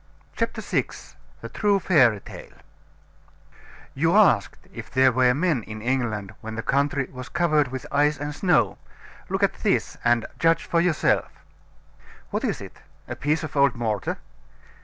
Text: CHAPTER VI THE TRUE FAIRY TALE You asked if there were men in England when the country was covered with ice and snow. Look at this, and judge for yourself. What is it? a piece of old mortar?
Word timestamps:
CHAPTER 0.35 0.61
VI 0.63 0.87
THE 1.41 1.49
TRUE 1.49 1.79
FAIRY 1.79 2.21
TALE 2.21 2.53
You 3.93 4.15
asked 4.15 4.67
if 4.73 4.89
there 4.89 5.11
were 5.11 5.35
men 5.35 5.61
in 5.61 5.79
England 5.79 6.33
when 6.41 6.55
the 6.55 6.63
country 6.63 7.07
was 7.11 7.29
covered 7.29 7.67
with 7.67 7.85
ice 7.91 8.17
and 8.19 8.33
snow. 8.33 8.79
Look 9.29 9.43
at 9.43 9.53
this, 9.61 9.97
and 10.03 10.25
judge 10.39 10.63
for 10.65 10.81
yourself. 10.81 11.29
What 12.31 12.43
is 12.43 12.61
it? 12.61 12.77
a 13.07 13.15
piece 13.15 13.43
of 13.43 13.55
old 13.55 13.75
mortar? 13.75 14.17